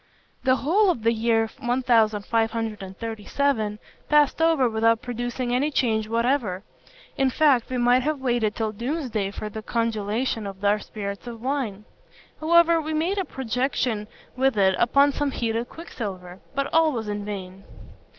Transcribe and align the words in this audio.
"The 0.45 0.55
whole 0.55 0.89
of 0.89 1.03
the 1.03 1.13
year 1.13 1.41
1537 1.41 3.79
passed 4.09 4.41
over 4.41 4.67
without 4.67 5.03
producing 5.03 5.53
any 5.53 5.69
change 5.69 6.07
whatever; 6.09 6.63
in 7.17 7.29
fact 7.29 7.69
we 7.69 7.77
might 7.77 8.01
have 8.01 8.19
waited 8.19 8.55
till 8.55 8.71
doomsday 8.71 9.29
for 9.29 9.47
the 9.47 9.61
congelation 9.61 10.47
of 10.47 10.65
our 10.65 10.79
spirits 10.79 11.27
of 11.27 11.39
wine. 11.43 11.85
However, 12.39 12.81
we 12.81 12.95
made 12.95 13.19
a 13.19 13.25
projection 13.25 14.07
with 14.35 14.57
it 14.57 14.73
upon 14.79 15.11
some 15.11 15.29
heated 15.29 15.69
quicksilver; 15.69 16.39
but 16.55 16.73
all 16.73 16.91
was 16.93 17.07
in 17.07 17.23
vain. 17.23 17.63